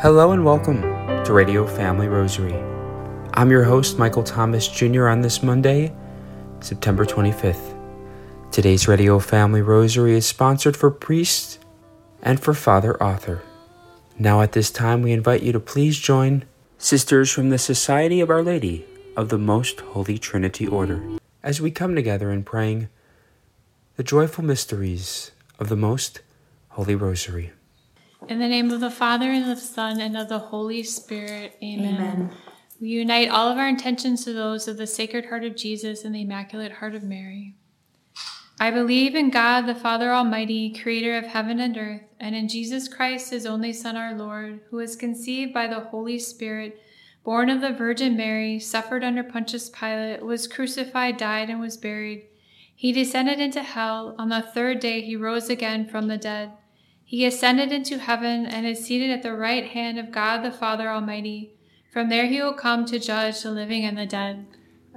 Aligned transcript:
Hello 0.00 0.30
and 0.30 0.44
welcome 0.44 0.82
to 1.24 1.32
Radio 1.32 1.66
Family 1.66 2.06
Rosary. 2.06 2.54
I'm 3.34 3.50
your 3.50 3.64
host, 3.64 3.98
Michael 3.98 4.22
Thomas 4.22 4.68
Jr., 4.68 5.08
on 5.08 5.22
this 5.22 5.42
Monday, 5.42 5.92
September 6.60 7.04
25th. 7.04 7.76
Today's 8.52 8.86
Radio 8.86 9.18
Family 9.18 9.60
Rosary 9.60 10.14
is 10.14 10.24
sponsored 10.26 10.76
for 10.76 10.90
priests 10.90 11.58
and 12.22 12.40
for 12.40 12.54
Father 12.54 13.00
Arthur. 13.02 13.42
Now, 14.18 14.40
at 14.40 14.52
this 14.52 14.70
time, 14.70 15.02
we 15.02 15.12
invite 15.12 15.42
you 15.42 15.52
to 15.52 15.60
please 15.60 15.98
join 15.98 16.44
sisters 16.76 17.30
from 17.30 17.50
the 17.50 17.58
Society 17.58 18.20
of 18.20 18.30
Our 18.30 18.42
Lady 18.42 18.84
of 19.16 19.30
the 19.30 19.38
Most 19.38 19.80
Holy 19.80 20.18
Trinity 20.18 20.66
Order 20.66 21.18
as 21.42 21.60
we 21.60 21.70
come 21.70 21.94
together 21.94 22.30
in 22.30 22.44
praying 22.44 22.88
the 23.96 24.04
joyful 24.04 24.44
mysteries 24.44 25.30
of 25.58 25.68
the 25.68 25.76
Most 25.76 26.20
Holy 26.70 26.94
Rosary. 26.94 27.52
In 28.28 28.40
the 28.40 28.46
name 28.46 28.70
of 28.70 28.80
the 28.80 28.90
Father, 28.90 29.30
and 29.30 29.50
of 29.50 29.56
the 29.56 29.64
Son, 29.64 30.02
and 30.02 30.14
of 30.14 30.28
the 30.28 30.38
Holy 30.38 30.82
Spirit. 30.82 31.56
Amen. 31.62 31.94
Amen. 31.94 32.30
We 32.78 32.88
unite 32.88 33.30
all 33.30 33.48
of 33.48 33.56
our 33.56 33.66
intentions 33.66 34.22
to 34.24 34.34
those 34.34 34.68
of 34.68 34.76
the 34.76 34.86
Sacred 34.86 35.26
Heart 35.26 35.44
of 35.44 35.56
Jesus 35.56 36.04
and 36.04 36.14
the 36.14 36.20
Immaculate 36.20 36.72
Heart 36.72 36.94
of 36.94 37.02
Mary. 37.02 37.54
I 38.60 38.70
believe 38.70 39.14
in 39.14 39.30
God, 39.30 39.62
the 39.62 39.74
Father 39.74 40.12
Almighty, 40.12 40.74
creator 40.74 41.16
of 41.16 41.24
heaven 41.24 41.58
and 41.58 41.74
earth, 41.78 42.02
and 42.20 42.34
in 42.36 42.48
Jesus 42.48 42.86
Christ, 42.86 43.30
his 43.30 43.46
only 43.46 43.72
Son, 43.72 43.96
our 43.96 44.14
Lord, 44.14 44.60
who 44.68 44.76
was 44.76 44.94
conceived 44.94 45.54
by 45.54 45.66
the 45.66 45.80
Holy 45.80 46.18
Spirit, 46.18 46.78
born 47.24 47.48
of 47.48 47.62
the 47.62 47.72
Virgin 47.72 48.14
Mary, 48.14 48.58
suffered 48.58 49.02
under 49.04 49.22
Pontius 49.22 49.70
Pilate, 49.70 50.22
was 50.22 50.46
crucified, 50.46 51.16
died, 51.16 51.48
and 51.48 51.60
was 51.60 51.78
buried. 51.78 52.26
He 52.74 52.92
descended 52.92 53.40
into 53.40 53.62
hell. 53.62 54.14
On 54.18 54.28
the 54.28 54.42
third 54.42 54.80
day, 54.80 55.00
he 55.00 55.16
rose 55.16 55.48
again 55.48 55.88
from 55.88 56.08
the 56.08 56.18
dead. 56.18 56.52
He 57.08 57.24
ascended 57.24 57.72
into 57.72 57.96
heaven 57.96 58.44
and 58.44 58.66
is 58.66 58.84
seated 58.84 59.08
at 59.08 59.22
the 59.22 59.32
right 59.32 59.64
hand 59.64 59.98
of 59.98 60.12
God 60.12 60.42
the 60.42 60.50
Father 60.50 60.90
Almighty. 60.90 61.54
From 61.90 62.10
there 62.10 62.26
he 62.26 62.42
will 62.42 62.52
come 62.52 62.84
to 62.84 62.98
judge 62.98 63.42
the 63.42 63.50
living 63.50 63.82
and 63.86 63.96
the 63.96 64.04
dead. 64.04 64.46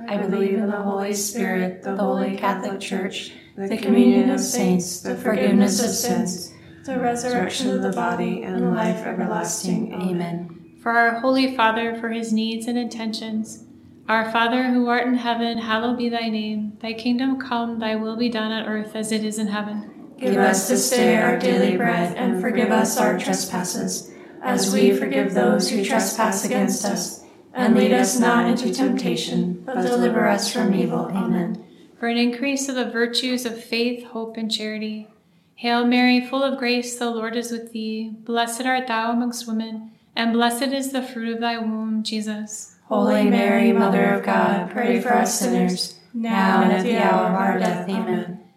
I 0.10 0.18
believe 0.18 0.56
in 0.56 0.70
the 0.70 0.82
Holy 0.82 1.14
Spirit, 1.14 1.84
the 1.84 1.96
Holy 1.96 2.36
Catholic 2.36 2.82
Church, 2.82 3.32
the 3.56 3.78
communion 3.78 4.30
of 4.30 4.42
saints, 4.42 5.00
the 5.00 5.16
forgiveness 5.16 5.82
of 5.82 5.92
sins, 5.92 6.54
the 6.84 7.00
resurrection 7.00 7.70
of 7.70 7.82
the 7.82 7.94
body, 7.94 8.44
and 8.44 8.76
life 8.76 9.06
everlasting. 9.06 9.94
Amen. 9.94 10.80
For 10.84 10.92
our 10.92 11.22
Holy 11.22 11.56
Father, 11.56 11.96
for 11.96 12.10
his 12.10 12.34
needs 12.34 12.68
and 12.68 12.78
intentions, 12.78 13.64
our 14.10 14.30
Father 14.34 14.64
who 14.64 14.90
art 14.90 15.08
in 15.08 15.14
heaven, 15.14 15.60
hallowed 15.60 15.98
be 15.98 16.10
thy 16.10 16.28
name. 16.28 16.78
Thy 16.82 16.92
kingdom 16.92 17.40
come, 17.40 17.80
thy 17.80 17.96
will 17.96 18.18
be 18.18 18.28
done 18.28 18.52
on 18.52 18.68
earth 18.68 18.98
as 18.98 19.14
it 19.14 19.24
is 19.24 19.40
in 19.40 19.48
heaven. 19.48 20.01
Give 20.22 20.38
us 20.38 20.70
this 20.70 20.88
day 20.92 21.18
our 21.18 21.36
daily 21.40 21.76
bread, 21.78 22.16
and 22.16 22.40
forgive 22.40 22.70
us 22.70 22.96
our 22.96 23.18
trespasses, 23.18 24.12
as 24.44 24.72
we 24.72 24.96
forgive 24.96 25.34
those 25.34 25.68
who 25.68 25.84
trespass 25.84 26.46
against 26.46 26.86
us. 26.86 27.26
And 27.56 27.76
lead 27.76 27.92
us 27.92 28.20
not 28.20 28.46
into 28.46 28.72
temptation, 28.72 29.64
but 29.66 29.82
deliver 29.82 30.28
us 30.28 30.54
from 30.54 30.76
evil. 30.76 31.10
Amen. 31.12 31.66
For 32.00 32.08
an 32.08 32.18
increase 32.18 32.70
of 32.70 32.76
the 32.76 32.90
virtues 32.90 33.48
of 33.48 33.64
faith, 33.64 34.06
hope, 34.06 34.38
and 34.38 34.52
charity. 34.52 35.08
Hail 35.56 35.86
Mary, 35.88 36.22
full 36.22 36.44
of 36.44 36.60
grace, 36.60 37.00
the 37.00 37.10
Lord 37.10 37.36
is 37.36 37.52
with 37.52 37.72
thee. 37.72 38.12
Blessed 38.24 38.62
art 38.62 38.88
thou 38.88 39.12
amongst 39.12 39.48
women, 39.48 39.92
and 40.16 40.34
blessed 40.34 40.72
is 40.72 40.92
the 40.92 41.02
fruit 41.02 41.34
of 41.34 41.42
thy 41.42 41.58
womb, 41.58 42.04
Jesus. 42.04 42.76
Holy 42.86 43.28
Mary, 43.28 43.72
Mother 43.72 44.14
of 44.14 44.24
God, 44.24 44.70
pray 44.70 45.02
for 45.02 45.14
us 45.14 45.40
sinners, 45.40 46.00
now 46.14 46.62
and 46.62 46.72
at 46.74 46.84
the 46.84 46.98
hour 46.98 47.28
of 47.28 47.34
our 47.34 47.58
death. 47.58 47.90
Amen. 47.90 48.40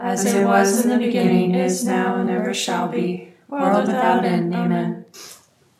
as 0.00 0.24
it 0.24 0.44
was 0.44 0.84
in 0.84 0.90
the 0.90 0.98
beginning, 0.98 1.54
is 1.54 1.84
now, 1.84 2.16
and 2.16 2.30
ever 2.30 2.54
shall 2.54 2.88
be, 2.88 3.34
world 3.48 3.86
without 3.86 4.24
end. 4.24 4.54
Amen. 4.54 5.04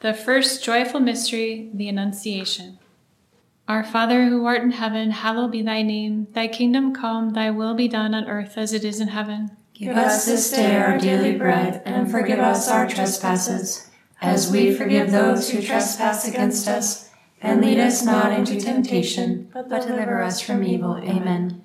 The 0.00 0.14
first 0.14 0.62
joyful 0.62 1.00
mystery, 1.00 1.70
the 1.74 1.88
Annunciation. 1.88 2.78
Our 3.68 3.84
Father 3.84 4.26
who 4.26 4.44
art 4.46 4.62
in 4.62 4.72
heaven, 4.72 5.10
hallowed 5.12 5.52
be 5.52 5.62
thy 5.62 5.82
name. 5.82 6.26
Thy 6.32 6.48
kingdom 6.48 6.92
come, 6.92 7.30
thy 7.30 7.50
will 7.50 7.74
be 7.74 7.88
done 7.88 8.14
on 8.14 8.28
earth 8.28 8.58
as 8.58 8.72
it 8.72 8.84
is 8.84 9.00
in 9.00 9.08
heaven. 9.08 9.56
Give 9.74 9.96
us 9.96 10.26
this 10.26 10.50
day 10.50 10.76
our 10.76 10.98
daily 10.98 11.38
bread, 11.38 11.82
and 11.86 12.10
forgive 12.10 12.40
us 12.40 12.68
our 12.68 12.86
trespasses, 12.86 13.88
as 14.20 14.50
we 14.50 14.74
forgive 14.74 15.10
those 15.10 15.50
who 15.50 15.62
trespass 15.62 16.28
against 16.28 16.68
us. 16.68 17.10
And 17.40 17.62
lead 17.62 17.78
us 17.78 18.04
not 18.04 18.32
into 18.32 18.60
temptation, 18.60 19.48
but 19.54 19.68
deliver 19.70 20.20
us 20.22 20.42
from 20.42 20.62
evil. 20.62 20.98
Amen. 20.98 21.64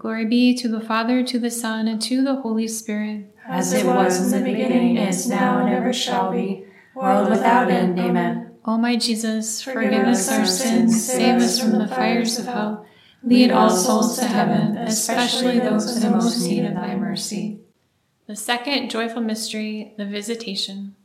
Glory 0.00 0.24
be 0.24 0.54
to 0.54 0.66
the 0.66 0.80
Father, 0.80 1.22
to 1.22 1.38
the 1.38 1.50
Son, 1.50 1.86
and 1.86 2.00
to 2.00 2.24
the 2.24 2.36
Holy 2.36 2.66
Spirit. 2.66 3.36
As 3.46 3.74
it 3.74 3.84
was 3.84 4.32
in 4.32 4.42
the 4.42 4.50
beginning, 4.50 4.96
is 4.96 5.28
now, 5.28 5.58
and 5.58 5.74
ever 5.74 5.92
shall 5.92 6.32
be, 6.32 6.64
world 6.94 7.28
without 7.28 7.70
end. 7.70 8.00
Amen. 8.00 8.52
O 8.64 8.78
my 8.78 8.96
Jesus, 8.96 9.60
forgive 9.60 10.06
us 10.06 10.32
our 10.32 10.46
sins, 10.46 11.04
save 11.04 11.42
us 11.42 11.60
from 11.60 11.72
the 11.72 11.86
fires 11.86 12.38
of 12.38 12.46
hell. 12.46 12.86
Lead 13.22 13.50
all 13.50 13.68
souls 13.68 14.18
to 14.18 14.24
heaven, 14.24 14.78
especially 14.78 15.58
those 15.58 16.02
in 16.02 16.12
most 16.12 16.48
need 16.48 16.64
of 16.64 16.76
thy 16.76 16.96
mercy. 16.96 17.60
The 18.26 18.36
second 18.36 18.88
joyful 18.88 19.20
mystery, 19.20 19.92
the 19.98 20.06
Visitation. 20.06 20.96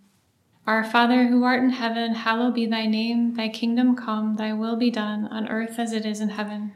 Our 0.66 0.86
Father 0.86 1.28
who 1.28 1.44
art 1.44 1.62
in 1.62 1.72
heaven, 1.72 2.14
hallowed 2.14 2.56
be 2.56 2.66
thy 2.66 2.86
name. 2.86 3.36
Thy 3.36 3.50
kingdom 3.50 3.98
come, 3.98 4.38
thy 4.38 4.54
will 4.54 4.78
be 4.78 4.90
done, 4.90 5.28
on 5.28 5.50
earth 5.50 5.80
as 5.80 5.92
it 5.92 6.06
is 6.06 6.22
in 6.22 6.30
heaven. 6.30 6.76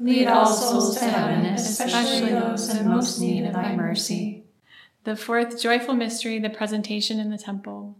Lead 0.00 0.28
all 0.28 0.46
souls 0.46 0.98
to 0.98 1.04
heaven, 1.04 1.46
especially 1.46 2.30
those 2.30 2.74
in 2.74 2.88
most 2.88 3.20
need 3.20 3.44
of 3.44 3.54
thy 3.54 3.74
mercy. 3.74 4.44
The 5.04 5.16
fourth 5.16 5.60
joyful 5.60 5.94
mystery, 5.94 6.38
the 6.38 6.50
presentation 6.50 7.18
in 7.18 7.30
the 7.30 7.38
temple. 7.38 7.96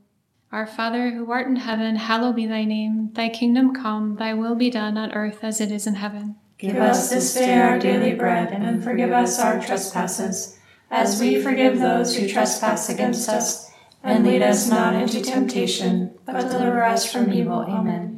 Our 0.53 0.67
Father, 0.67 1.11
who 1.11 1.31
art 1.31 1.47
in 1.47 1.57
heaven, 1.57 1.97
hallowed 1.97 2.37
be 2.37 2.47
thy 2.47 2.65
name. 2.65 3.11
Thy 3.13 3.29
kingdom 3.29 3.75
come, 3.75 4.17
thy 4.17 4.33
will 4.35 4.55
be 4.55 4.71
done 4.71 4.97
on 4.97 5.13
earth 5.13 5.43
as 5.43 5.61
it 5.61 5.73
is 5.73 5.87
in 5.87 5.97
heaven. 5.97 6.37
Give 6.59 6.77
us 6.77 7.11
this 7.11 7.35
day 7.35 7.61
our 7.61 7.79
daily 7.79 8.15
bread, 8.15 8.53
and 8.53 8.83
forgive 8.83 9.13
us 9.13 9.39
our 9.39 9.61
trespasses, 9.61 10.59
as 10.91 11.21
we 11.21 11.43
forgive 11.43 11.79
those 11.79 12.17
who 12.17 12.29
trespass 12.29 12.89
against 12.89 13.29
us. 13.29 13.71
And 14.03 14.25
lead 14.25 14.43
us 14.43 14.69
not 14.69 14.95
into 14.95 15.21
temptation, 15.21 16.15
but 16.25 16.49
deliver 16.49 16.83
us 16.83 17.11
from 17.11 17.33
evil. 17.33 17.61
Amen. 17.69 18.18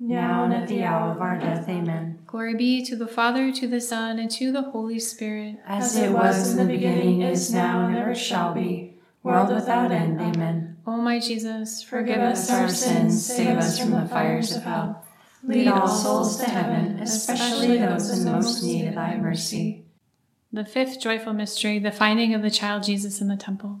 now 0.00 0.44
and 0.44 0.54
at 0.54 0.68
the 0.68 0.82
hour 0.82 1.12
of 1.12 1.20
our 1.20 1.38
death. 1.38 1.68
Amen. 1.68 2.18
Glory 2.26 2.54
be 2.54 2.84
to 2.86 2.96
the 2.96 3.06
Father, 3.06 3.52
to 3.52 3.68
the 3.68 3.80
Son, 3.80 4.18
and 4.18 4.30
to 4.32 4.50
the 4.50 4.62
Holy 4.62 4.98
Spirit. 4.98 5.56
As 5.66 5.96
it 5.96 6.10
was 6.10 6.52
in 6.52 6.56
the 6.56 6.72
beginning, 6.72 7.22
is 7.22 7.52
now, 7.52 7.86
and 7.86 7.96
ever 7.96 8.14
shall 8.14 8.54
be, 8.54 8.94
world 9.22 9.54
without 9.54 9.92
end. 9.92 10.20
Amen. 10.20 10.78
O 10.86 10.96
my 10.96 11.20
Jesus, 11.20 11.82
Forgive 11.82 12.20
us 12.20 12.50
our 12.50 12.68
sins, 12.68 13.24
save 13.24 13.58
us 13.58 13.78
from 13.78 13.90
the 13.90 14.06
fires 14.08 14.56
of 14.56 14.62
hell. 14.62 15.04
Lead 15.42 15.68
all 15.68 15.88
souls 15.88 16.38
to 16.38 16.46
heaven, 16.46 16.98
especially 17.00 17.78
those 17.78 18.10
in 18.10 18.30
most 18.30 18.62
need 18.62 18.88
of 18.88 18.94
thy 18.94 19.16
mercy. 19.16 19.84
The 20.52 20.64
fifth 20.64 21.00
joyful 21.00 21.32
mystery, 21.32 21.78
the 21.78 21.92
finding 21.92 22.34
of 22.34 22.42
the 22.42 22.50
child 22.50 22.82
Jesus 22.82 23.20
in 23.20 23.28
the 23.28 23.36
temple. 23.36 23.80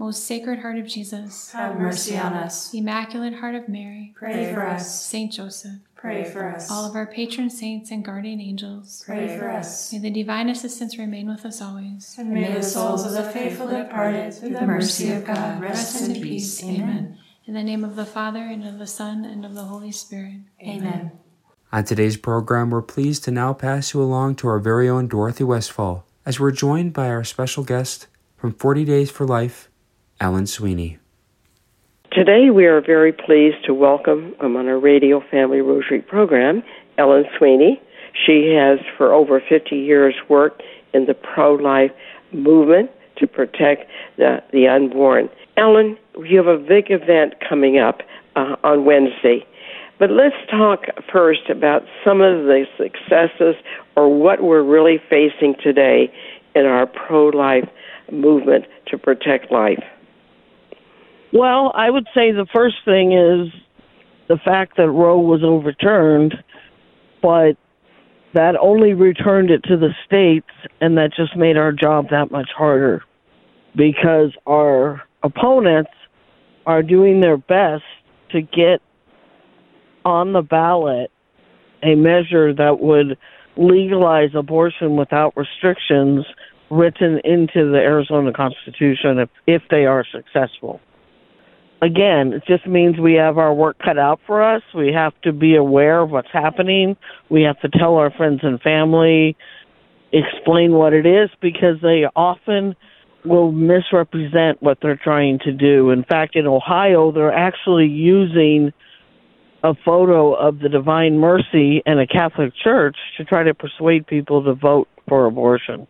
Most 0.00 0.24
Sacred 0.24 0.60
Heart 0.60 0.78
of 0.78 0.86
Jesus, 0.86 1.52
Have 1.52 1.78
mercy 1.78 2.16
on 2.16 2.32
us. 2.32 2.72
Immaculate 2.72 3.34
Heart 3.34 3.54
of 3.54 3.68
Mary, 3.68 4.14
Pray 4.16 4.50
for 4.50 4.66
us. 4.66 5.04
Saint 5.04 5.30
Joseph, 5.30 5.76
Pray 5.94 6.24
for 6.24 6.48
us. 6.48 6.70
all 6.70 6.86
of 6.88 6.96
our 6.96 7.06
patron 7.06 7.50
saints 7.50 7.90
and 7.90 8.02
guardian 8.02 8.40
angels, 8.40 9.04
Pray 9.04 9.36
for 9.38 9.50
us. 9.50 9.92
may 9.92 9.98
the 9.98 10.10
divine 10.10 10.48
assistance 10.48 10.96
remain 10.96 11.28
with 11.28 11.44
us 11.44 11.60
always. 11.60 12.16
And 12.18 12.30
may 12.30 12.50
the 12.50 12.62
souls 12.62 13.04
of 13.04 13.12
the 13.12 13.24
faithful 13.24 13.68
departed, 13.68 14.32
through 14.32 14.54
the 14.54 14.62
mercy 14.62 15.12
of 15.12 15.26
God, 15.26 15.60
rest 15.60 16.00
in 16.08 16.14
peace. 16.22 16.64
Amen. 16.64 17.18
In 17.44 17.52
the 17.52 17.62
name 17.62 17.84
of 17.84 17.94
the 17.94 18.06
Father, 18.06 18.40
and 18.40 18.66
of 18.66 18.78
the 18.78 18.86
Son, 18.86 19.26
and 19.26 19.44
of 19.44 19.54
the 19.54 19.64
Holy 19.64 19.92
Spirit. 19.92 20.40
Amen. 20.62 21.12
On 21.72 21.84
today's 21.84 22.16
program, 22.16 22.70
we're 22.70 22.80
pleased 22.80 23.22
to 23.24 23.30
now 23.30 23.52
pass 23.52 23.92
you 23.92 24.00
along 24.00 24.36
to 24.36 24.48
our 24.48 24.60
very 24.60 24.88
own 24.88 25.08
Dorothy 25.08 25.44
Westfall 25.44 26.06
as 26.24 26.40
we're 26.40 26.52
joined 26.52 26.94
by 26.94 27.10
our 27.10 27.22
special 27.22 27.64
guest 27.64 28.06
from 28.38 28.54
40 28.54 28.86
Days 28.86 29.10
for 29.10 29.26
Life, 29.26 29.69
Ellen 30.20 30.46
Sweeney. 30.46 30.98
Today, 32.12 32.50
we 32.50 32.66
are 32.66 32.80
very 32.80 33.12
pleased 33.12 33.64
to 33.64 33.72
welcome 33.72 34.34
um, 34.40 34.56
on 34.56 34.68
our 34.68 34.78
Radio 34.78 35.22
Family 35.30 35.60
Rosary 35.60 36.02
program 36.02 36.62
Ellen 36.98 37.24
Sweeney. 37.38 37.80
She 38.26 38.52
has, 38.54 38.80
for 38.98 39.14
over 39.14 39.40
50 39.40 39.76
years, 39.76 40.14
worked 40.28 40.62
in 40.92 41.06
the 41.06 41.14
pro 41.14 41.54
life 41.54 41.92
movement 42.32 42.90
to 43.16 43.26
protect 43.26 43.88
the, 44.18 44.42
the 44.52 44.68
unborn. 44.68 45.30
Ellen, 45.56 45.96
you 46.24 46.36
have 46.36 46.48
a 46.48 46.58
big 46.58 46.90
event 46.90 47.34
coming 47.48 47.78
up 47.78 48.02
uh, 48.36 48.56
on 48.62 48.84
Wednesday. 48.84 49.46
But 49.98 50.10
let's 50.10 50.36
talk 50.50 50.84
first 51.12 51.48
about 51.48 51.84
some 52.04 52.20
of 52.20 52.44
the 52.44 52.64
successes 52.76 53.54
or 53.96 54.14
what 54.18 54.42
we're 54.42 54.62
really 54.62 54.98
facing 55.08 55.54
today 55.62 56.12
in 56.54 56.66
our 56.66 56.86
pro 56.86 57.26
life 57.26 57.68
movement 58.10 58.64
to 58.86 58.98
protect 58.98 59.52
life. 59.52 59.84
Well, 61.32 61.72
I 61.74 61.90
would 61.90 62.06
say 62.14 62.32
the 62.32 62.46
first 62.52 62.76
thing 62.84 63.12
is 63.12 63.52
the 64.28 64.38
fact 64.44 64.76
that 64.76 64.90
Roe 64.90 65.20
was 65.20 65.42
overturned, 65.44 66.34
but 67.22 67.52
that 68.34 68.56
only 68.60 68.94
returned 68.94 69.50
it 69.50 69.62
to 69.64 69.76
the 69.76 69.90
states, 70.06 70.50
and 70.80 70.96
that 70.98 71.12
just 71.14 71.36
made 71.36 71.56
our 71.56 71.72
job 71.72 72.06
that 72.10 72.30
much 72.30 72.48
harder 72.56 73.02
because 73.76 74.32
our 74.46 75.02
opponents 75.22 75.90
are 76.66 76.82
doing 76.82 77.20
their 77.20 77.36
best 77.36 77.84
to 78.30 78.40
get 78.40 78.80
on 80.04 80.32
the 80.32 80.42
ballot 80.42 81.10
a 81.82 81.94
measure 81.94 82.54
that 82.54 82.80
would 82.80 83.16
legalize 83.56 84.30
abortion 84.34 84.96
without 84.96 85.36
restrictions 85.36 86.24
written 86.70 87.20
into 87.24 87.70
the 87.70 87.78
Arizona 87.78 88.32
Constitution 88.32 89.18
if, 89.18 89.28
if 89.46 89.62
they 89.70 89.86
are 89.86 90.04
successful 90.12 90.80
again, 91.82 92.32
it 92.32 92.42
just 92.46 92.66
means 92.66 92.98
we 92.98 93.14
have 93.14 93.38
our 93.38 93.52
work 93.54 93.78
cut 93.78 93.98
out 93.98 94.20
for 94.26 94.42
us. 94.42 94.62
We 94.74 94.92
have 94.92 95.12
to 95.22 95.32
be 95.32 95.56
aware 95.56 96.00
of 96.00 96.10
what's 96.10 96.32
happening. 96.32 96.96
We 97.28 97.42
have 97.42 97.58
to 97.60 97.68
tell 97.68 97.96
our 97.96 98.10
friends 98.10 98.40
and 98.42 98.60
family, 98.60 99.36
explain 100.12 100.72
what 100.72 100.92
it 100.92 101.06
is, 101.06 101.30
because 101.40 101.76
they 101.82 102.04
often 102.14 102.74
will 103.24 103.52
misrepresent 103.52 104.62
what 104.62 104.78
they're 104.80 105.00
trying 105.02 105.38
to 105.40 105.52
do. 105.52 105.90
In 105.90 106.04
fact, 106.04 106.36
in 106.36 106.46
Ohio, 106.46 107.12
they're 107.12 107.32
actually 107.32 107.86
using 107.86 108.72
a 109.62 109.74
photo 109.84 110.32
of 110.32 110.58
the 110.60 110.70
Divine 110.70 111.18
Mercy 111.18 111.82
and 111.84 112.00
a 112.00 112.06
Catholic 112.06 112.52
church 112.64 112.96
to 113.18 113.24
try 113.24 113.42
to 113.42 113.52
persuade 113.52 114.06
people 114.06 114.42
to 114.44 114.54
vote 114.54 114.88
for 115.06 115.26
abortion. 115.26 115.86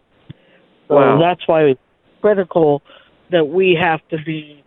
So 0.88 0.96
Wow. 0.96 1.20
that's 1.20 1.46
why 1.46 1.62
it's 1.66 1.80
critical 2.20 2.82
that 3.30 3.46
we 3.46 3.76
have 3.80 4.00
to 4.08 4.18
be 4.18 4.59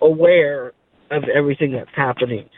aware 0.00 0.72
of 1.10 1.24
everything 1.34 1.72
that's 1.72 1.90
happening. 1.94 2.48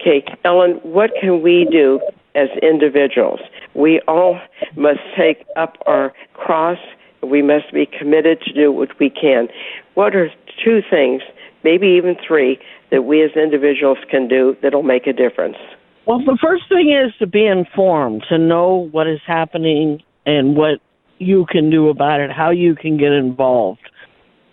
Okay, 0.00 0.24
Ellen, 0.44 0.80
what 0.82 1.10
can 1.20 1.42
we 1.42 1.66
do 1.70 2.00
as 2.34 2.48
individuals? 2.60 3.40
We 3.74 4.00
all 4.08 4.40
must 4.76 5.00
take 5.16 5.44
up 5.56 5.76
our 5.86 6.12
cross. 6.34 6.78
We 7.22 7.40
must 7.40 7.72
be 7.72 7.86
committed 7.86 8.40
to 8.42 8.52
do 8.52 8.72
what 8.72 8.98
we 8.98 9.10
can. 9.10 9.46
What 9.94 10.16
are 10.16 10.28
two 10.64 10.80
things, 10.90 11.22
maybe 11.62 11.86
even 11.86 12.16
three, 12.26 12.58
that 12.90 13.02
we 13.02 13.22
as 13.22 13.30
individuals 13.36 13.98
can 14.10 14.26
do 14.26 14.56
that'll 14.60 14.82
make 14.82 15.06
a 15.06 15.12
difference? 15.12 15.56
Well, 16.04 16.18
the 16.18 16.36
first 16.42 16.64
thing 16.68 16.90
is 16.92 17.14
to 17.20 17.28
be 17.28 17.46
informed, 17.46 18.24
to 18.28 18.38
know 18.38 18.88
what 18.90 19.06
is 19.06 19.20
happening 19.24 20.02
and 20.26 20.56
what 20.56 20.80
you 21.18 21.46
can 21.48 21.70
do 21.70 21.88
about 21.88 22.20
it, 22.20 22.32
how 22.32 22.50
you 22.50 22.74
can 22.74 22.96
get 22.96 23.12
involved. 23.12 23.88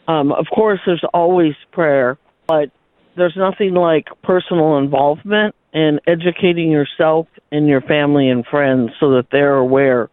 Um, 0.10 0.32
of 0.32 0.48
course, 0.54 0.80
there's 0.88 1.04
always 1.14 1.54
prayer, 1.72 2.18
but 2.48 2.72
there's 3.16 3.38
nothing 3.38 3.76
like 3.76 4.08
personal 4.24 4.80
involvement 4.80 5.54
and 5.72 6.02
educating 6.08 6.72
yourself 6.72 7.28
and 7.52 7.68
your 7.68 7.82
family 7.82 8.28
and 8.28 8.44
friends 8.44 8.90
so 9.00 9.12
that 9.12 9.28
they're 9.32 9.58
aware 9.58 10.10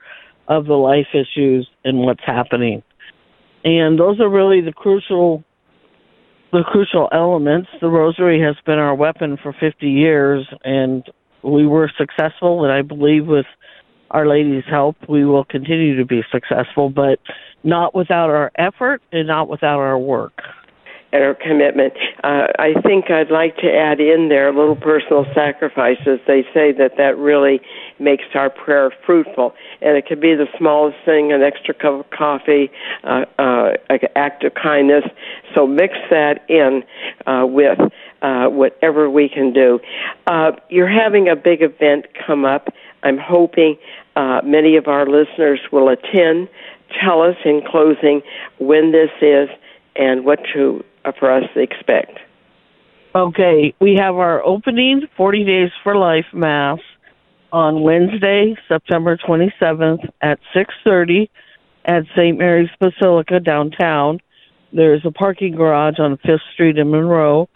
of 0.48 0.66
the 0.66 0.74
life 0.74 1.06
issues 1.14 1.66
and 1.82 2.00
what's 2.00 2.22
happening. 2.26 2.82
And 3.64 3.98
those 3.98 4.20
are 4.20 4.28
really 4.28 4.60
the 4.60 4.72
crucial 4.72 5.42
the 6.52 6.62
crucial 6.62 7.08
elements. 7.10 7.68
The 7.80 7.88
rosary 7.88 8.40
has 8.42 8.54
been 8.64 8.78
our 8.78 8.94
weapon 8.94 9.38
for 9.42 9.54
50 9.58 9.88
years 9.88 10.46
and 10.62 11.04
we 11.42 11.66
were 11.66 11.90
successful 11.98 12.64
and 12.64 12.72
I 12.72 12.82
believe 12.82 13.26
with 13.26 13.46
our 14.10 14.26
Lady's 14.26 14.64
help 14.68 14.96
we 15.08 15.24
will 15.24 15.44
continue 15.44 15.96
to 15.96 16.04
be 16.04 16.22
successful, 16.30 16.90
but 16.90 17.18
not 17.64 17.94
without 17.94 18.30
our 18.30 18.52
effort 18.56 19.02
and 19.12 19.26
not 19.26 19.48
without 19.48 19.78
our 19.78 19.98
work 19.98 20.42
and 21.12 21.24
our 21.24 21.34
commitment. 21.34 21.94
Uh, 22.24 22.48
I 22.58 22.74
think 22.82 23.10
I'd 23.10 23.30
like 23.30 23.56
to 23.58 23.72
add 23.72 24.00
in 24.00 24.28
there 24.28 24.48
a 24.48 24.52
little 24.56 24.76
personal 24.76 25.24
sacrifices. 25.34 26.20
They 26.26 26.42
say 26.52 26.72
that 26.72 26.92
that 26.98 27.16
really 27.16 27.60
makes 27.98 28.24
our 28.34 28.50
prayer 28.50 28.90
fruitful, 29.04 29.54
and 29.80 29.96
it 29.96 30.06
could 30.06 30.20
be 30.20 30.34
the 30.34 30.46
smallest 30.58 30.98
thing: 31.04 31.32
an 31.32 31.42
extra 31.42 31.74
cup 31.74 32.00
of 32.00 32.10
coffee, 32.10 32.70
uh, 33.04 33.24
uh, 33.38 33.72
an 33.88 34.00
act 34.14 34.44
of 34.44 34.54
kindness. 34.54 35.04
So 35.54 35.66
mix 35.66 35.94
that 36.10 36.44
in 36.48 36.82
uh, 37.26 37.46
with 37.46 37.78
uh, 38.22 38.46
whatever 38.48 39.08
we 39.08 39.28
can 39.28 39.52
do. 39.52 39.80
Uh, 40.26 40.52
you're 40.68 40.88
having 40.88 41.28
a 41.28 41.36
big 41.36 41.62
event 41.62 42.06
come 42.26 42.44
up. 42.44 42.68
I'm 43.06 43.18
hoping 43.18 43.76
uh, 44.16 44.40
many 44.44 44.76
of 44.76 44.88
our 44.88 45.06
listeners 45.06 45.60
will 45.70 45.88
attend. 45.88 46.48
Tell 47.00 47.22
us 47.22 47.36
in 47.44 47.62
closing 47.64 48.20
when 48.58 48.90
this 48.90 49.10
is 49.22 49.48
and 49.94 50.24
what 50.24 50.40
to 50.54 50.84
for 51.20 51.30
us 51.30 51.44
to 51.54 51.60
expect. 51.60 52.18
Okay, 53.14 53.74
we 53.80 53.94
have 53.94 54.16
our 54.16 54.44
opening 54.44 55.02
40 55.16 55.44
Days 55.44 55.70
for 55.84 55.96
Life 55.96 56.26
Mass 56.34 56.80
on 57.52 57.82
Wednesday, 57.82 58.56
September 58.68 59.16
27th 59.16 60.04
at 60.20 60.40
6:30 60.52 61.30
at 61.84 62.02
St. 62.16 62.36
Mary's 62.36 62.68
Basilica 62.80 63.38
downtown. 63.38 64.18
There's 64.72 65.04
a 65.04 65.12
parking 65.12 65.54
garage 65.54 66.00
on 66.00 66.16
5th 66.18 66.40
Street 66.52 66.76
in 66.76 66.90
Monroe. 66.90 67.48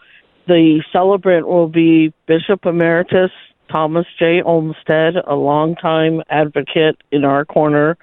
The 0.47 0.81
celebrant 0.93 1.45
will 1.45 1.67
be 1.67 2.13
Bishop 2.25 2.65
Emeritus 2.65 3.31
Thomas 3.71 4.05
J. 4.19 4.41
Olmsted, 4.41 5.15
a 5.25 5.35
longtime 5.35 6.21
advocate 6.29 6.97
in 7.11 7.23
our 7.23 7.45
corner 7.45 7.97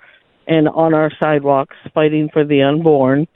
and 0.46 0.68
on 0.68 0.94
our 0.94 1.10
sidewalks 1.20 1.76
fighting 1.92 2.30
for 2.32 2.44
the 2.44 2.62
unborn. 2.62 3.28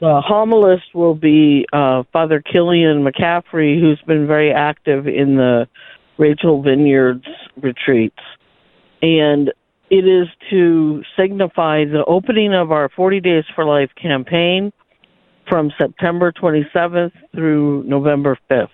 The 0.00 0.22
homilist 0.26 0.94
will 0.94 1.14
be 1.14 1.66
uh, 1.72 2.04
Father 2.12 2.40
Killian 2.40 3.04
McCaffrey, 3.04 3.80
who's 3.80 4.00
been 4.06 4.26
very 4.26 4.52
active 4.52 5.08
in 5.08 5.36
the 5.36 5.66
Rachel 6.18 6.62
Vineyards 6.62 7.26
retreats. 7.56 8.20
And 9.02 9.52
it 9.90 10.06
is 10.06 10.28
to 10.50 11.02
signify 11.18 11.84
the 11.84 12.04
opening 12.06 12.54
of 12.54 12.70
our 12.70 12.88
40 12.88 13.20
Days 13.20 13.44
for 13.54 13.64
Life 13.64 13.90
campaign 14.00 14.72
from 15.48 15.70
September 15.78 16.32
27th 16.32 17.12
through 17.34 17.82
November 17.84 18.38
5th. 18.50 18.68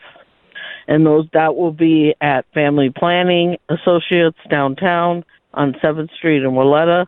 And 0.91 1.07
those 1.07 1.27
that 1.33 1.55
will 1.55 1.73
be 1.73 2.15
at 2.21 2.45
Family 2.53 2.91
Planning 2.91 3.57
Associates 3.69 4.37
downtown 4.51 5.25
on 5.55 5.75
7th 5.75 6.13
Street 6.17 6.43
in 6.43 6.51
Wayzata. 6.51 7.07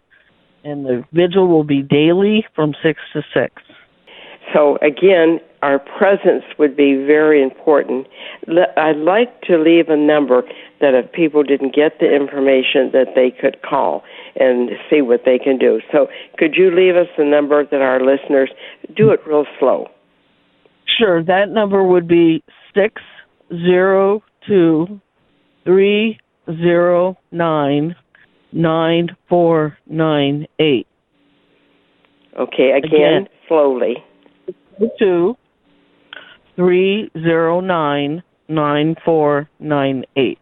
And 0.65 0.87
the 0.87 1.05
vigil 1.13 1.49
will 1.49 1.65
be 1.65 1.83
daily 1.83 2.47
from 2.55 2.75
6 2.81 3.01
to 3.13 3.23
6. 3.35 3.63
So 4.55 4.79
again, 4.83 5.41
our 5.63 5.81
presence 5.81 6.45
would 6.59 6.77
be 6.77 6.95
very 6.95 7.43
important. 7.43 8.07
I'd 8.77 8.97
like 8.97 9.41
to 9.43 9.59
leave 9.59 9.89
a 9.89 9.97
number 9.97 10.43
that 10.81 10.95
if 10.95 11.11
people 11.11 11.43
didn't 11.43 11.75
get 11.75 11.99
the 11.99 12.15
information 12.15 12.91
that 12.93 13.15
they 13.17 13.33
could 13.33 13.63
call 13.63 14.05
and 14.37 14.71
see 14.89 15.01
what 15.01 15.23
they 15.25 15.39
can 15.41 15.59
do. 15.59 15.81
So 15.91 16.07
could 16.39 16.55
you 16.55 16.71
leave 16.71 16.95
us 16.95 17.09
a 17.19 17.25
number 17.25 17.65
that 17.65 17.83
our 17.83 17.99
listeners 17.99 18.51
do 18.95 19.11
it 19.11 19.21
real 19.27 19.47
slow? 19.59 19.89
Sure, 20.87 21.23
that 21.25 21.49
number 21.49 21.83
would 21.83 22.07
be 22.07 22.45
six 22.75 23.03
zero 23.53 24.23
two 24.47 25.01
three 25.65 26.19
zero 26.47 27.17
nine 27.31 27.95
nine 28.53 29.09
four 29.29 29.77
nine 29.87 30.47
eight. 30.59 30.87
Okay, 32.39 32.71
again, 32.71 32.93
again 32.93 33.29
slowly 33.49 33.97
two 34.99 35.37
three 36.57 37.11
zero 37.15 37.61
nine 37.61 38.23
nine 38.49 38.95
four 39.05 39.49
nine 39.61 40.05
eight. 40.17 40.39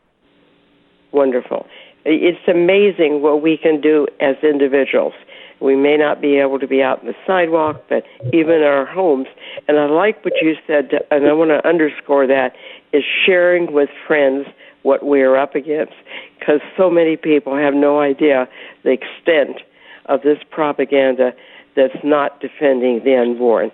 Wonderful. 1.13 1.67
It's 2.05 2.49
amazing 2.49 3.21
what 3.23 3.43
we 3.43 3.59
can 3.59 3.81
do 3.81 4.07
as 4.21 4.37
individuals. 4.43 5.13
We 5.61 5.77
may 5.77 5.97
not 5.97 6.21
be 6.21 6.37
able 6.37 6.59
to 6.59 6.67
be 6.67 6.83
out 6.83 7.03
in 7.03 7.09
the 7.09 7.15
sidewalk, 7.27 7.85
but 7.89 8.05
even 8.33 8.57
in 8.57 8.63
our 8.63 8.87
homes. 8.87 9.27
And 9.69 9.79
I 9.79 9.87
like 9.87 10.25
what 10.25 10.35
you 10.41 10.55
said, 10.67 10.91
and 11.11 11.27
I 11.27 11.33
want 11.33 11.51
to 11.51 11.67
underscore 11.69 12.27
that, 12.27 12.55
is 12.93 13.05
sharing 13.27 13.73
with 13.73 13.91
friends 14.07 14.47
what 14.83 15.05
we 15.05 15.21
are 15.21 15.37
up 15.37 15.55
against. 15.55 15.95
Because 16.39 16.61
so 16.77 16.91
many 16.91 17.17
people 17.17 17.57
have 17.57 17.75
no 17.75 18.01
idea 18.01 18.49
the 18.83 18.93
extent 18.93 19.61
of 20.07 20.23
this 20.23 20.39
propaganda 20.51 21.33
that's 21.77 22.03
not 22.03 22.41
defending 22.41 23.05
the 23.05 23.17
unborn 23.17 23.71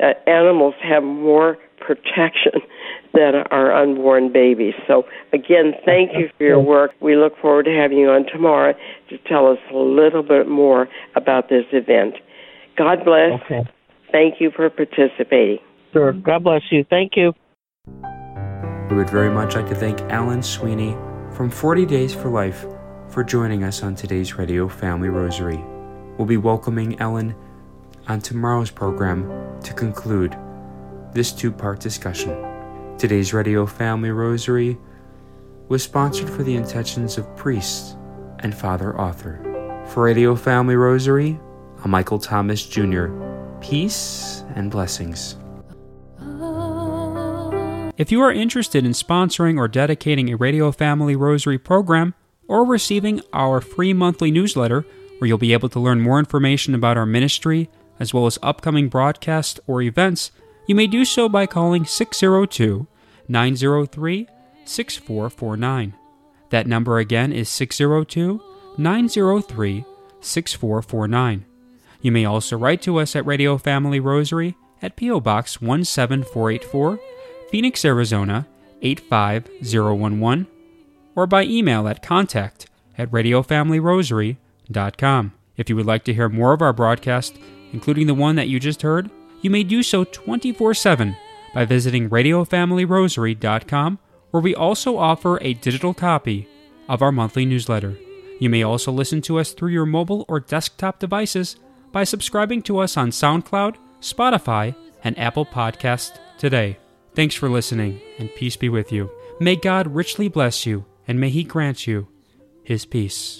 uh, 0.00 0.14
animals 0.26 0.74
have 0.82 1.02
more 1.02 1.58
protection 1.88 2.60
than 3.14 3.34
our 3.50 3.72
unborn 3.72 4.30
babies. 4.30 4.74
So, 4.86 5.04
again, 5.32 5.72
thank 5.86 6.10
you 6.12 6.28
for 6.36 6.44
your 6.44 6.60
work. 6.60 6.90
We 7.00 7.16
look 7.16 7.32
forward 7.40 7.64
to 7.64 7.74
having 7.74 7.96
you 7.96 8.10
on 8.10 8.26
tomorrow 8.30 8.74
to 9.08 9.18
tell 9.26 9.50
us 9.50 9.58
a 9.72 9.76
little 9.76 10.22
bit 10.22 10.48
more 10.48 10.88
about 11.16 11.48
this 11.48 11.64
event. 11.72 12.16
God 12.76 13.04
bless. 13.04 13.40
Okay. 13.44 13.66
Thank 14.12 14.40
you 14.40 14.50
for 14.54 14.68
participating. 14.68 15.58
Sure. 15.92 16.12
God 16.12 16.44
bless 16.44 16.62
you. 16.70 16.84
Thank 16.88 17.12
you. 17.16 17.32
We 18.90 18.96
would 18.96 19.10
very 19.10 19.30
much 19.30 19.54
like 19.54 19.68
to 19.68 19.74
thank 19.74 20.00
Ellen 20.12 20.42
Sweeney 20.42 20.94
from 21.32 21.50
40 21.50 21.86
Days 21.86 22.14
for 22.14 22.28
Life 22.28 22.66
for 23.08 23.24
joining 23.24 23.64
us 23.64 23.82
on 23.82 23.94
today's 23.94 24.34
Radio 24.34 24.68
Family 24.68 25.08
Rosary. 25.08 25.62
We'll 26.18 26.26
be 26.26 26.36
welcoming 26.36 27.00
Ellen 27.00 27.34
on 28.06 28.20
tomorrow's 28.20 28.70
program 28.70 29.60
to 29.62 29.72
conclude 29.72 30.36
this 31.12 31.32
two 31.32 31.50
part 31.50 31.80
discussion. 31.80 32.36
Today's 32.98 33.32
Radio 33.32 33.66
Family 33.66 34.10
Rosary 34.10 34.76
was 35.68 35.82
sponsored 35.82 36.28
for 36.28 36.42
the 36.42 36.54
intentions 36.54 37.18
of 37.18 37.36
priests 37.36 37.96
and 38.40 38.54
Father 38.54 38.96
Arthur. 38.96 39.38
For 39.88 40.04
Radio 40.04 40.34
Family 40.34 40.76
Rosary, 40.76 41.38
I'm 41.84 41.90
Michael 41.90 42.18
Thomas 42.18 42.66
Jr. 42.66 43.06
Peace 43.60 44.44
and 44.54 44.70
blessings. 44.70 45.36
If 47.96 48.12
you 48.12 48.20
are 48.20 48.32
interested 48.32 48.84
in 48.84 48.92
sponsoring 48.92 49.58
or 49.58 49.66
dedicating 49.66 50.30
a 50.30 50.36
Radio 50.36 50.70
Family 50.70 51.16
Rosary 51.16 51.58
program 51.58 52.14
or 52.46 52.64
receiving 52.64 53.20
our 53.32 53.60
free 53.60 53.92
monthly 53.92 54.30
newsletter, 54.30 54.84
where 55.18 55.26
you'll 55.26 55.38
be 55.38 55.52
able 55.52 55.68
to 55.70 55.80
learn 55.80 56.00
more 56.00 56.18
information 56.18 56.74
about 56.74 56.96
our 56.96 57.06
ministry 57.06 57.68
as 57.98 58.14
well 58.14 58.26
as 58.26 58.38
upcoming 58.42 58.88
broadcasts 58.88 59.58
or 59.66 59.82
events, 59.82 60.30
you 60.68 60.76
may 60.76 60.86
do 60.86 61.04
so 61.04 61.28
by 61.28 61.46
calling 61.46 61.84
602 61.84 62.86
903 63.26 64.28
6449. 64.64 65.94
That 66.50 66.66
number 66.66 66.98
again 66.98 67.32
is 67.32 67.48
602 67.48 68.40
903 68.76 69.84
6449. 70.20 71.44
You 72.00 72.12
may 72.12 72.24
also 72.24 72.56
write 72.56 72.80
to 72.82 72.98
us 72.98 73.16
at 73.16 73.26
Radio 73.26 73.58
Family 73.58 73.98
Rosary 73.98 74.54
at 74.80 74.94
P.O. 74.94 75.18
Box 75.20 75.56
17484, 75.56 77.00
Phoenix, 77.50 77.84
Arizona 77.84 78.46
85011, 78.82 80.46
or 81.16 81.26
by 81.26 81.42
email 81.42 81.88
at 81.88 82.00
contact 82.02 82.70
at 82.96 83.10
radiofamilyrosary.com. 83.10 85.32
If 85.56 85.68
you 85.68 85.74
would 85.74 85.86
like 85.86 86.04
to 86.04 86.14
hear 86.14 86.28
more 86.28 86.52
of 86.52 86.62
our 86.62 86.72
broadcast, 86.72 87.36
including 87.72 88.06
the 88.06 88.14
one 88.14 88.36
that 88.36 88.46
you 88.48 88.60
just 88.60 88.82
heard, 88.82 89.10
you 89.40 89.50
may 89.50 89.62
do 89.62 89.82
so 89.82 90.04
24 90.04 90.74
7 90.74 91.16
by 91.54 91.64
visiting 91.64 92.10
RadioFamilyRosary.com, 92.10 93.98
where 94.30 94.42
we 94.42 94.54
also 94.54 94.98
offer 94.98 95.38
a 95.40 95.54
digital 95.54 95.94
copy 95.94 96.48
of 96.88 97.02
our 97.02 97.12
monthly 97.12 97.44
newsletter. 97.44 97.96
You 98.38 98.50
may 98.50 98.62
also 98.62 98.92
listen 98.92 99.20
to 99.22 99.38
us 99.38 99.52
through 99.52 99.70
your 99.70 99.86
mobile 99.86 100.24
or 100.28 100.40
desktop 100.40 100.98
devices 100.98 101.56
by 101.90 102.04
subscribing 102.04 102.62
to 102.62 102.78
us 102.78 102.96
on 102.96 103.10
SoundCloud, 103.10 103.76
Spotify, 104.00 104.74
and 105.02 105.18
Apple 105.18 105.46
Podcast 105.46 106.18
today. 106.38 106.78
Thanks 107.14 107.34
for 107.34 107.48
listening, 107.48 108.00
and 108.18 108.32
peace 108.34 108.56
be 108.56 108.68
with 108.68 108.92
you. 108.92 109.10
May 109.40 109.56
God 109.56 109.94
richly 109.94 110.28
bless 110.28 110.66
you, 110.66 110.84
and 111.06 111.18
may 111.18 111.30
He 111.30 111.42
grant 111.42 111.86
you 111.86 112.06
His 112.62 112.84
peace. 112.84 113.36